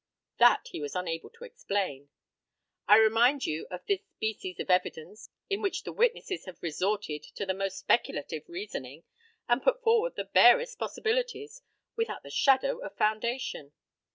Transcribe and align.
That 0.39 0.69
he 0.71 0.81
was 0.81 0.95
unable 0.95 1.29
to 1.29 1.43
explain. 1.43 2.09
I 2.87 2.95
remind 2.97 3.45
you 3.45 3.67
of 3.69 3.85
this 3.85 4.01
species 4.15 4.59
of 4.59 4.71
evidence, 4.71 5.29
in 5.47 5.61
which 5.61 5.83
the 5.83 5.93
witnesses 5.93 6.45
have 6.45 6.57
resorted 6.63 7.21
to 7.35 7.45
the 7.45 7.53
most 7.53 7.77
speculative 7.77 8.49
reasoning, 8.49 9.03
and 9.47 9.61
put 9.61 9.83
forward 9.83 10.15
the 10.15 10.23
barest 10.23 10.79
possibilities 10.79 11.61
without 11.95 12.23
the 12.23 12.31
shadow 12.31 12.79
of 12.79 12.95
foundation. 12.97 13.73